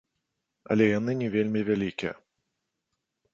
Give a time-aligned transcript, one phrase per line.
[0.75, 2.13] Але яны не вельмі вялікія.